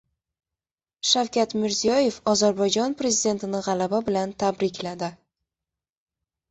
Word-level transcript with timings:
Shavkat 1.09 1.53
Mirziyoyev 1.65 2.17
Ozarbayjon 2.33 2.97
prezidentini 3.03 3.63
g‘alaba 3.69 4.01
bilan 4.11 4.35
tabrikladi 4.45 5.13